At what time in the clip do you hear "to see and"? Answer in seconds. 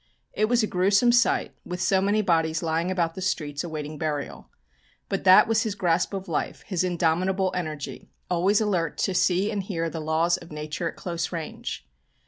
8.97-9.61